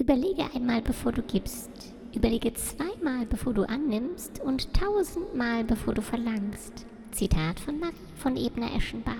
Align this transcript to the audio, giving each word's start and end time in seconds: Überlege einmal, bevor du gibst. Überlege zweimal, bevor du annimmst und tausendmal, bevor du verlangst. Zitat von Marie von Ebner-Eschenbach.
Überlege 0.00 0.44
einmal, 0.54 0.80
bevor 0.80 1.12
du 1.12 1.20
gibst. 1.20 1.68
Überlege 2.14 2.54
zweimal, 2.54 3.26
bevor 3.26 3.52
du 3.52 3.68
annimmst 3.68 4.40
und 4.40 4.72
tausendmal, 4.72 5.62
bevor 5.62 5.92
du 5.92 6.00
verlangst. 6.00 6.86
Zitat 7.10 7.60
von 7.60 7.78
Marie 7.78 7.92
von 8.16 8.34
Ebner-Eschenbach. 8.34 9.12